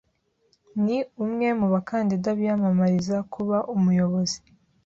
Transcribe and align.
Ni 0.83 0.97
umwe 1.23 1.47
mu 1.59 1.67
bakandida 1.73 2.29
biyamamariza 2.39 3.17
kuba 3.33 3.57
umuyobozi. 3.75 4.39